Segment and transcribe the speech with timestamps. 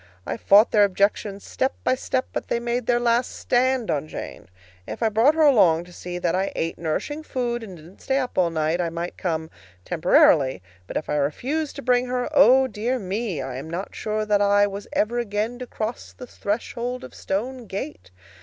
[0.25, 4.49] I fought their objections step by step, but they made their last stand on Jane.
[4.87, 8.17] If I brought her along to see that I ate nourishing food and didn't stay
[8.17, 9.51] up all night, I might come
[9.85, 14.25] temporarily; but if I refused to bring her oh, dear me, I am not sure
[14.25, 18.09] that I was ever again to cross the threshold of Stone Gate!